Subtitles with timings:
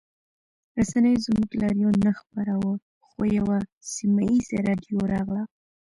[0.77, 2.73] رسنیو زموږ لاریون نه خپراوه
[3.07, 3.57] خو یوه
[3.93, 5.43] سیمه ییزه راډیو راغله